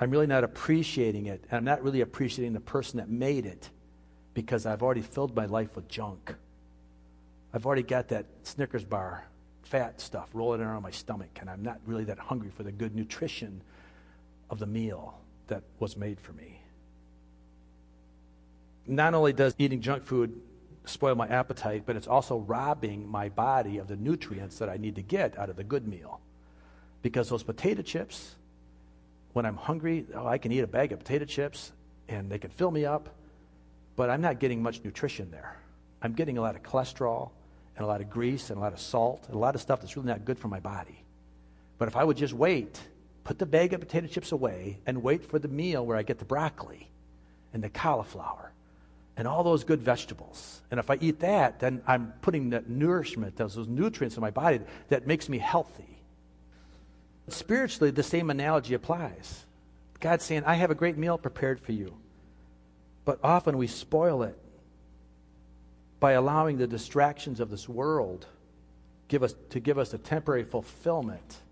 [0.00, 1.44] I'm really not appreciating it.
[1.50, 3.68] And I'm not really appreciating the person that made it
[4.32, 6.34] because I've already filled my life with junk.
[7.52, 9.24] I've already got that Snickers bar,
[9.62, 12.94] fat stuff rolling around my stomach, and I'm not really that hungry for the good
[12.94, 13.60] nutrition
[14.48, 16.62] of the meal that was made for me.
[18.86, 20.40] Not only does eating junk food
[20.86, 24.96] spoil my appetite, but it's also robbing my body of the nutrients that I need
[24.96, 26.20] to get out of the good meal.
[27.02, 28.36] Because those potato chips,
[29.32, 31.72] when I'm hungry, oh, I can eat a bag of potato chips
[32.08, 33.08] and they can fill me up
[34.00, 35.58] but I'm not getting much nutrition there.
[36.00, 37.32] I'm getting a lot of cholesterol
[37.76, 39.82] and a lot of grease and a lot of salt and a lot of stuff
[39.82, 41.04] that's really not good for my body.
[41.76, 42.80] But if I would just wait,
[43.24, 46.18] put the bag of potato chips away, and wait for the meal where I get
[46.18, 46.88] the broccoli
[47.52, 48.52] and the cauliflower
[49.18, 50.62] and all those good vegetables.
[50.70, 54.30] And if I eat that, then I'm putting that nourishment, those, those nutrients in my
[54.30, 55.99] body that makes me healthy.
[57.28, 59.44] Spiritually, the same analogy applies.
[60.00, 61.94] God's saying, I have a great meal prepared for you.
[63.04, 64.36] But often we spoil it
[66.00, 68.26] by allowing the distractions of this world
[69.08, 71.42] give us, to give us a temporary fulfillment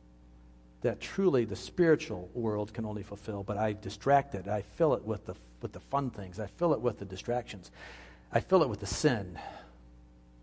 [0.81, 4.47] that truly the spiritual world can only fulfill, but I distract it.
[4.47, 6.39] I fill it with the, with the fun things.
[6.39, 7.71] I fill it with the distractions.
[8.33, 9.39] I fill it with the sin.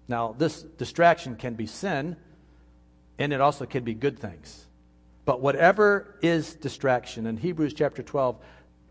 [0.07, 2.17] Now, this distraction can be sin,
[3.17, 4.65] and it also can be good things.
[5.25, 8.37] But whatever is distraction, in Hebrews chapter 12,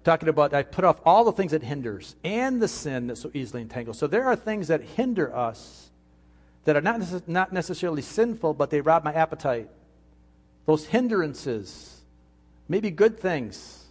[0.03, 3.31] talking about I put off all the things that hinders and the sin that so
[3.33, 3.99] easily entangles.
[3.99, 5.90] So there are things that hinder us
[6.64, 9.68] that are not, not necessarily sinful, but they rob my appetite.
[10.66, 12.01] Those hindrances
[12.68, 13.85] may be good things,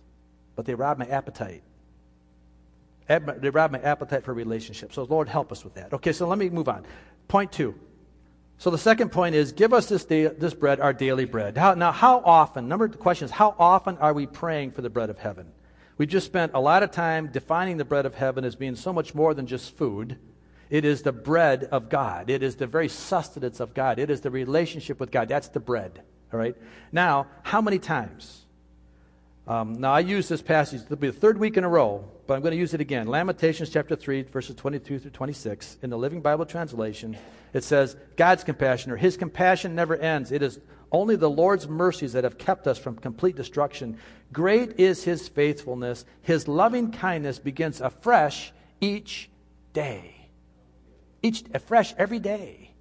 [0.56, 1.64] but they rob my appetite.
[3.08, 4.96] They rob my appetite for relationships.
[4.96, 5.94] So, Lord, help us with that.
[5.94, 6.86] Okay, so let me move on.
[7.28, 7.76] Point two.
[8.58, 11.58] So, the second point is give us this, this bread, our daily bread.
[11.58, 12.68] How, now, how often?
[12.68, 15.52] Number the question is how often are we praying for the bread of heaven?
[15.98, 18.94] We just spent a lot of time defining the bread of heaven as being so
[18.94, 20.18] much more than just food.
[20.70, 22.30] It is the bread of God.
[22.30, 24.00] It is the very sustenance of God.
[24.00, 25.28] It is the relationship with God.
[25.28, 26.02] That's the bread.
[26.32, 26.56] All right?
[26.92, 28.43] Now, how many times?
[29.46, 32.36] Um, now, I use this passage, it'll be the third week in a row, but
[32.36, 33.08] I'm going to use it again.
[33.08, 35.80] Lamentations chapter 3, verses 22 through 26.
[35.82, 37.18] In the Living Bible translation,
[37.52, 40.32] it says, God's compassion, or His compassion never ends.
[40.32, 40.60] It is
[40.94, 43.98] only the Lord's mercies that have kept us from complete destruction.
[44.32, 46.06] Great is His faithfulness.
[46.22, 49.30] His loving kindness begins afresh each
[49.74, 50.30] day.
[51.22, 52.73] Each afresh every day.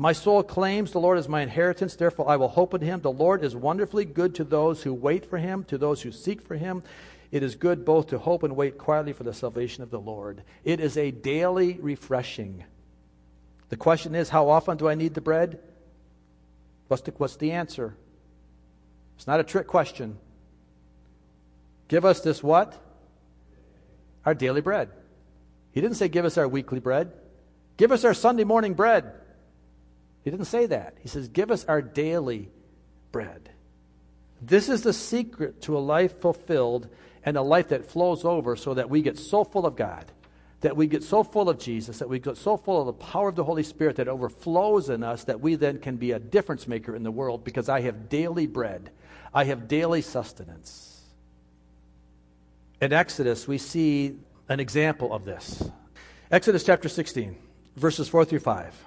[0.00, 3.02] My soul claims the Lord is my inheritance, therefore I will hope in him.
[3.02, 6.40] The Lord is wonderfully good to those who wait for him, to those who seek
[6.40, 6.82] for him.
[7.30, 10.42] It is good both to hope and wait quietly for the salvation of the Lord.
[10.64, 12.64] It is a daily refreshing.
[13.68, 15.60] The question is, how often do I need the bread?
[16.88, 17.94] What's the, what's the answer?
[19.16, 20.16] It's not a trick question.
[21.88, 22.74] Give us this what?
[24.24, 24.88] Our daily bread.
[25.72, 27.12] He didn't say give us our weekly bread.
[27.76, 29.19] Give us our Sunday morning bread.
[30.24, 30.96] He didn't say that.
[31.00, 32.50] He says, Give us our daily
[33.12, 33.50] bread.
[34.40, 36.88] This is the secret to a life fulfilled
[37.24, 40.06] and a life that flows over so that we get so full of God,
[40.62, 43.28] that we get so full of Jesus, that we get so full of the power
[43.28, 46.66] of the Holy Spirit that overflows in us that we then can be a difference
[46.66, 48.90] maker in the world because I have daily bread.
[49.34, 51.02] I have daily sustenance.
[52.80, 54.16] In Exodus, we see
[54.48, 55.62] an example of this.
[56.30, 57.36] Exodus chapter 16,
[57.76, 58.84] verses 4 through 5.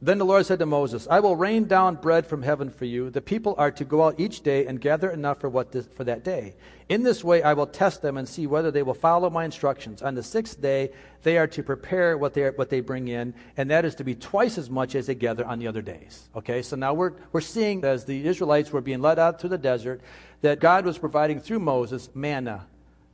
[0.00, 3.10] Then the Lord said to Moses, I will rain down bread from heaven for you.
[3.10, 6.04] The people are to go out each day and gather enough for, what this, for
[6.04, 6.54] that day.
[6.88, 10.00] In this way, I will test them and see whether they will follow my instructions.
[10.00, 10.92] On the sixth day,
[11.24, 14.04] they are to prepare what they, are, what they bring in, and that is to
[14.04, 16.28] be twice as much as they gather on the other days.
[16.36, 19.58] Okay, so now we're, we're seeing as the Israelites were being led out to the
[19.58, 20.00] desert
[20.42, 22.66] that God was providing through Moses manna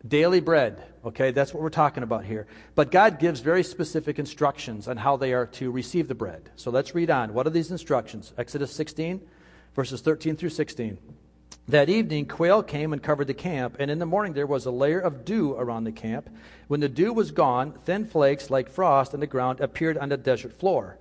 [0.06, 2.46] Daily bread, okay, that's what we're talking about here.
[2.74, 6.50] But God gives very specific instructions on how they are to receive the bread.
[6.56, 7.32] So let's read on.
[7.32, 8.34] What are these instructions?
[8.36, 9.22] Exodus 16,
[9.74, 10.98] verses 13 through 16.
[11.68, 14.70] That evening, quail came and covered the camp, and in the morning there was a
[14.70, 16.28] layer of dew around the camp.
[16.68, 20.18] When the dew was gone, thin flakes like frost on the ground appeared on the
[20.18, 20.98] desert floor.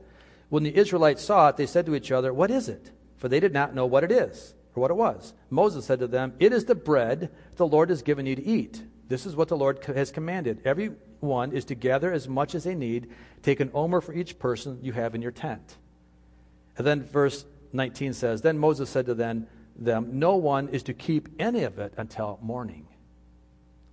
[0.47, 2.91] When the Israelites saw it, they said to each other, What is it?
[3.17, 5.33] For they did not know what it is, or what it was.
[5.49, 8.81] Moses said to them, It is the bread the Lord has given you to eat.
[9.13, 10.63] This is what the Lord has commanded.
[10.65, 13.11] Everyone is to gather as much as they need.
[13.43, 15.77] Take an omer for each person you have in your tent.
[16.79, 19.47] And then verse 19 says, Then Moses said to them,
[19.77, 22.87] No one is to keep any of it until morning.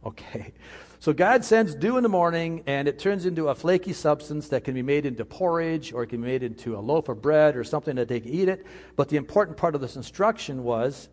[0.07, 0.55] Okay.
[1.01, 4.65] So God sends dew in the morning, and it turns into a flaky substance that
[4.65, 7.57] can be made into porridge, or it can be made into a loaf of bread,
[7.57, 8.65] or something that they can eat it.
[8.97, 11.11] But the important part of this instruction was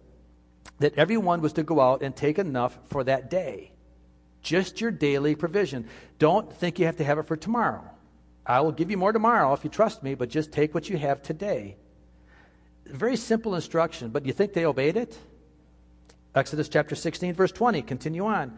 [0.79, 3.73] that everyone was to go out and take enough for that day.
[4.47, 5.89] Just your daily provision.
[6.19, 7.83] Don't think you have to have it for tomorrow.
[8.45, 10.97] I will give you more tomorrow if you trust me, but just take what you
[10.97, 11.75] have today.
[12.85, 15.19] Very simple instruction, but you think they obeyed it?
[16.33, 17.81] Exodus chapter 16, verse 20.
[17.81, 18.57] Continue on.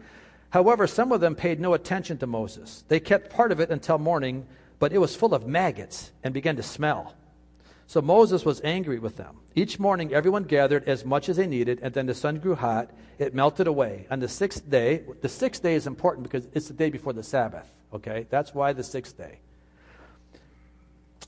[0.50, 2.84] However, some of them paid no attention to Moses.
[2.86, 4.46] They kept part of it until morning,
[4.78, 7.16] but it was full of maggots and began to smell.
[7.90, 9.38] So Moses was angry with them.
[9.56, 12.88] Each morning, everyone gathered as much as they needed, and then the sun grew hot.
[13.18, 14.06] It melted away.
[14.12, 17.24] On the sixth day, the sixth day is important because it's the day before the
[17.24, 18.28] Sabbath, okay?
[18.30, 19.40] That's why the sixth day.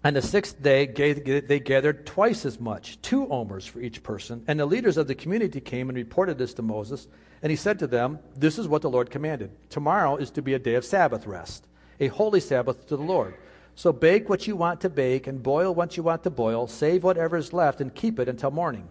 [0.05, 4.45] On the sixth day, they gathered twice as much, two omers for each person.
[4.47, 7.09] And the leaders of the community came and reported this to Moses.
[7.43, 9.51] And he said to them, This is what the Lord commanded.
[9.69, 11.67] Tomorrow is to be a day of Sabbath rest,
[11.99, 13.35] a holy Sabbath to the Lord.
[13.75, 16.67] So bake what you want to bake and boil what you want to boil.
[16.67, 18.89] Save whatever is left and keep it until morning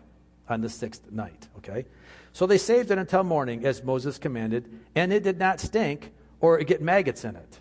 [0.49, 1.47] on the sixth night.
[1.57, 1.85] Okay?
[2.33, 6.57] So they saved it until morning, as Moses commanded, and it did not stink or
[6.59, 7.59] get maggots in it.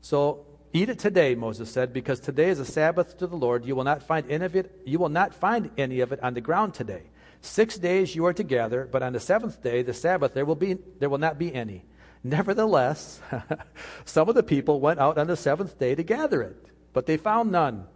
[0.00, 3.64] So Eat it today, Moses said, because today is a Sabbath to the Lord.
[3.64, 6.34] You will not find any of it, you will not find any of it on
[6.34, 7.04] the ground today.
[7.40, 10.56] Six days you are to gather, but on the seventh day, the Sabbath, there will,
[10.56, 11.84] be, there will not be any.
[12.24, 13.20] Nevertheless,
[14.04, 16.56] some of the people went out on the seventh day to gather it,
[16.92, 17.86] but they found none.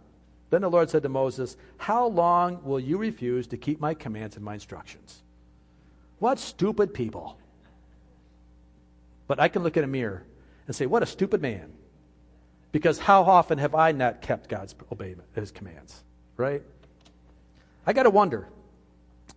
[0.49, 4.35] Then the Lord said to Moses, How long will you refuse to keep my commands
[4.35, 5.21] and my instructions?
[6.19, 7.37] What stupid people.
[9.27, 10.23] But I can look in a mirror
[10.67, 11.73] and say, What a stupid man.
[12.71, 16.03] Because how often have I not kept God's obeyment, his commands,
[16.37, 16.63] right?
[17.85, 18.47] I got to wonder.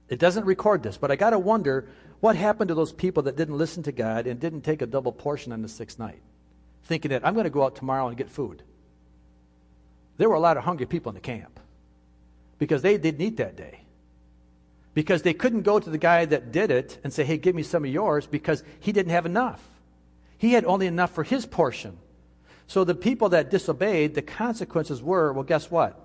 [0.09, 1.89] It doesn't record this, but I got to wonder
[2.27, 5.12] what happened to those people that didn't listen to God and didn't take a double
[5.12, 6.20] portion on the sixth night,
[6.83, 8.64] thinking that I'm going to go out tomorrow and get food.
[10.16, 11.61] There were a lot of hungry people in the camp
[12.59, 13.83] because they didn't eat that day.
[14.93, 17.62] Because they couldn't go to the guy that did it and say, hey, give me
[17.62, 19.62] some of yours because he didn't have enough.
[20.37, 21.97] He had only enough for his portion.
[22.66, 25.97] So the people that disobeyed, the consequences were well, guess what?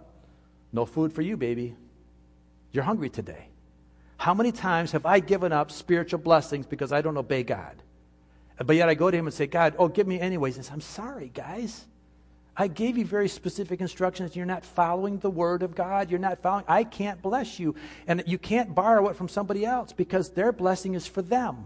[0.72, 1.74] No food for you, baby.
[2.74, 3.48] You're hungry today.
[4.22, 7.76] How many times have I given up spiritual blessings because I don't obey God?
[8.64, 10.58] But yet I go to Him and say, God, oh, give me anyways.
[10.58, 11.88] And say, I'm sorry, guys.
[12.56, 14.36] I gave you very specific instructions.
[14.36, 16.12] You're not following the word of God.
[16.12, 16.66] You're not following.
[16.68, 17.74] I can't bless you.
[18.06, 21.66] And you can't borrow it from somebody else because their blessing is for them.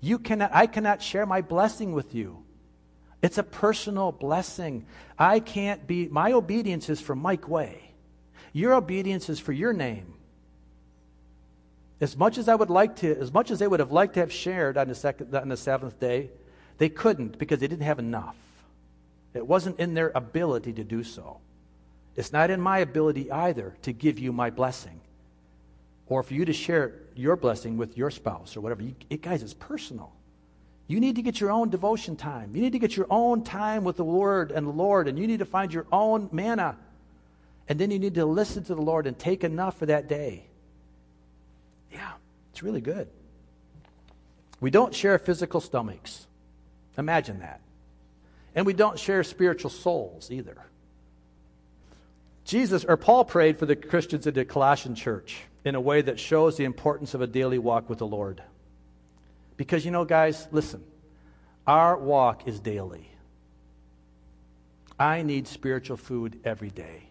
[0.00, 2.42] You cannot, I cannot share my blessing with you.
[3.20, 4.86] It's a personal blessing.
[5.18, 7.92] I can't be, my obedience is for Mike Way.
[8.54, 10.14] Your obedience is for your name.
[12.02, 14.20] As much as I would like to, as much as they would have liked to
[14.20, 16.30] have shared on the, second, on the seventh day,
[16.78, 18.34] they couldn't because they didn't have enough.
[19.34, 21.38] It wasn't in their ability to do so.
[22.16, 25.00] It's not in my ability either to give you my blessing
[26.08, 28.82] or for you to share your blessing with your spouse or whatever.
[28.82, 30.12] You, it, guys, it's personal.
[30.88, 32.50] You need to get your own devotion time.
[32.52, 35.28] You need to get your own time with the Word and the Lord, and you
[35.28, 36.76] need to find your own manna.
[37.68, 40.46] And then you need to listen to the Lord and take enough for that day.
[41.92, 42.12] Yeah,
[42.50, 43.08] it's really good.
[44.60, 46.26] We don't share physical stomachs.
[46.96, 47.60] Imagine that.
[48.54, 50.56] And we don't share spiritual souls either.
[52.44, 56.18] Jesus or Paul prayed for the Christians in the Colossian church in a way that
[56.18, 58.42] shows the importance of a daily walk with the Lord.
[59.56, 60.82] Because, you know, guys, listen,
[61.66, 63.08] our walk is daily.
[64.98, 67.04] I need spiritual food every day.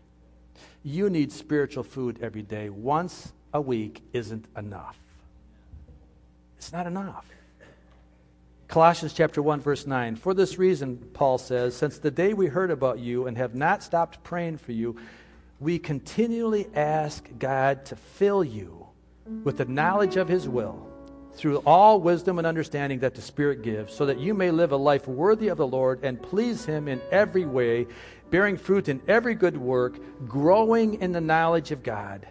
[0.84, 2.70] You need spiritual food every day.
[2.70, 4.98] Once a week isn't enough.
[6.58, 7.26] It's not enough.
[8.68, 10.16] Colossians chapter 1 verse 9.
[10.16, 13.84] For this reason, Paul says, since the day we heard about you and have not
[13.84, 14.96] stopped praying for you,
[15.60, 18.88] we continually ask God to fill you
[19.44, 20.92] with the knowledge of his will
[21.34, 24.78] through all wisdom and understanding that the Spirit gives, so that you may live a
[24.78, 27.88] life worthy of the Lord and please Him in every way,
[28.30, 29.98] bearing fruit in every good work,
[30.28, 32.28] growing in the knowledge of God.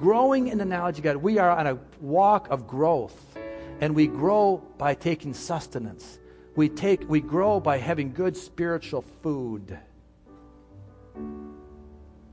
[0.00, 1.16] Growing in the knowledge of God.
[1.16, 3.36] We are on a walk of growth,
[3.80, 6.18] and we grow by taking sustenance.
[6.56, 9.78] We, take, we grow by having good spiritual food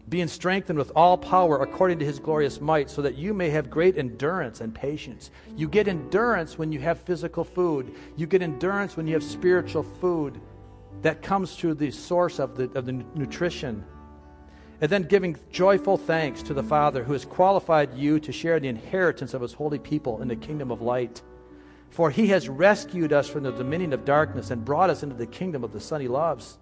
[0.07, 3.69] being strengthened with all power according to his glorious might, so that you may have
[3.69, 5.31] great endurance and patience.
[5.55, 9.83] You get endurance when you have physical food, you get endurance when you have spiritual
[9.83, 10.39] food
[11.01, 13.83] that comes through the source of the, of the nutrition.
[14.81, 18.67] And then giving joyful thanks to the Father who has qualified you to share the
[18.67, 21.21] inheritance of his holy people in the kingdom of light.
[21.89, 25.27] For he has rescued us from the dominion of darkness and brought us into the
[25.27, 26.57] kingdom of the Son he loves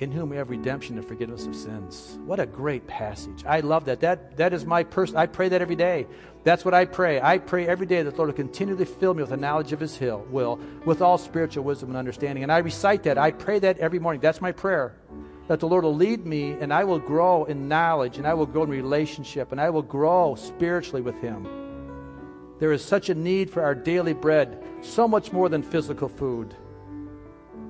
[0.00, 2.18] in whom we have redemption and forgiveness of sins.
[2.24, 3.44] What a great passage.
[3.44, 4.00] I love that.
[4.00, 5.16] That, that is my person.
[5.16, 6.06] I pray that every day.
[6.42, 7.20] That's what I pray.
[7.20, 9.80] I pray every day that the Lord will continually fill me with the knowledge of
[9.80, 12.42] His will, with all spiritual wisdom and understanding.
[12.42, 13.18] And I recite that.
[13.18, 14.22] I pray that every morning.
[14.22, 14.94] That's my prayer.
[15.50, 18.46] That the Lord will lead me and I will grow in knowledge and I will
[18.46, 21.44] grow in relationship and I will grow spiritually with Him.
[22.60, 26.54] There is such a need for our daily bread, so much more than physical food.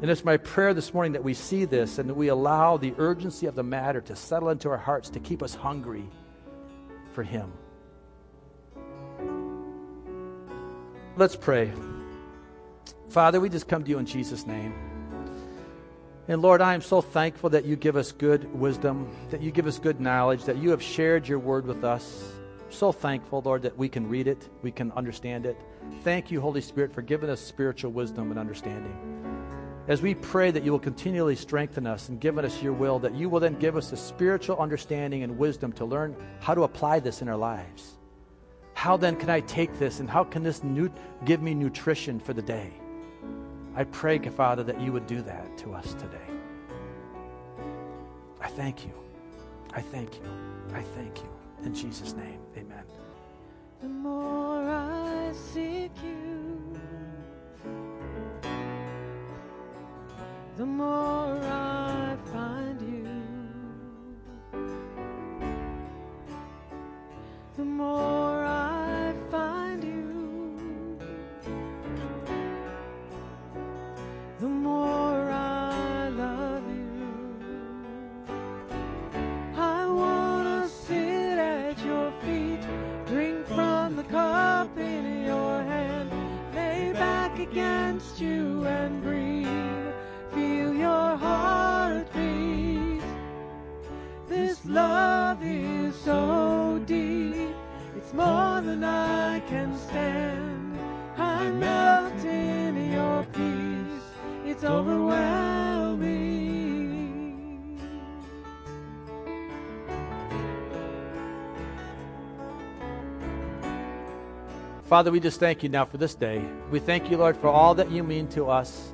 [0.03, 2.93] And it's my prayer this morning that we see this and that we allow the
[2.99, 6.05] urgency of the matter to settle into our hearts to keep us hungry
[7.15, 7.51] for Him.
[11.17, 11.73] Let's pray.
[13.09, 14.90] Father, we just come to you in Jesus' name.
[16.31, 19.67] And Lord, I am so thankful that you give us good wisdom, that you give
[19.67, 22.33] us good knowledge, that you have shared your word with us.
[22.71, 25.59] So thankful, Lord, that we can read it, we can understand it.
[26.05, 28.97] Thank you, Holy Spirit, for giving us spiritual wisdom and understanding
[29.89, 33.13] as we pray that you will continually strengthen us and give us your will, that
[33.13, 37.01] you will then give us the spiritual understanding and wisdom to learn how to apply
[37.01, 37.97] this in our lives.
[38.75, 40.93] How then can I take this and how can this nu-
[41.25, 42.73] give me nutrition for the day?
[43.77, 46.19] I pray, Father, that you would do that to us today.
[48.41, 48.93] I thank you.
[49.73, 50.23] I thank you.
[50.75, 51.29] I thank you.
[51.63, 52.85] In Jesus' name, amen.
[53.81, 56.59] The more I seek you,
[60.57, 63.09] the more I find you.
[67.57, 68.30] The more
[87.43, 89.95] against you and breathe.
[90.35, 93.03] Feel your heartbeat.
[94.29, 97.55] This love is so deep,
[97.97, 100.79] it's more than I can stand.
[101.17, 104.05] I melt in your peace,
[104.45, 105.40] it's overwhelming.
[114.91, 116.45] Father, we just thank you now for this day.
[116.73, 118.93] We thank you, Lord, for all that you mean to us.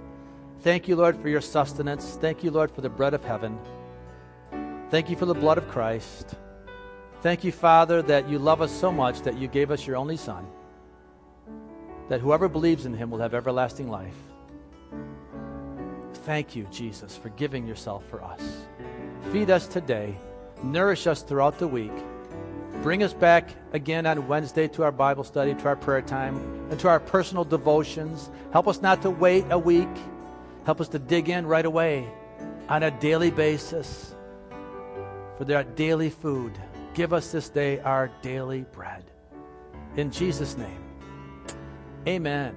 [0.60, 2.18] Thank you, Lord, for your sustenance.
[2.20, 3.58] Thank you, Lord, for the bread of heaven.
[4.90, 6.34] Thank you for the blood of Christ.
[7.22, 10.18] Thank you, Father, that you love us so much that you gave us your only
[10.18, 10.46] Son,
[12.10, 14.18] that whoever believes in him will have everlasting life.
[16.26, 18.66] Thank you, Jesus, for giving yourself for us.
[19.32, 20.14] Feed us today,
[20.62, 21.94] nourish us throughout the week.
[22.82, 26.36] Bring us back again on Wednesday to our Bible study, to our prayer time,
[26.70, 28.30] and to our personal devotions.
[28.52, 29.88] Help us not to wait a week.
[30.64, 32.08] Help us to dig in right away
[32.68, 34.14] on a daily basis
[35.36, 36.58] for their daily food.
[36.94, 39.04] Give us this day our daily bread.
[39.96, 40.82] In Jesus' name,
[42.06, 42.54] amen.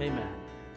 [0.00, 0.45] Amen.